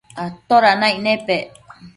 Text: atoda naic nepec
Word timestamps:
atoda 0.25 0.71
naic 0.79 0.97
nepec 1.05 1.45